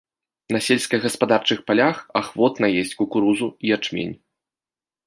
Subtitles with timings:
[0.55, 4.15] На сельскагаспадарчых палях ахвотна есць кукурузу і ячмень.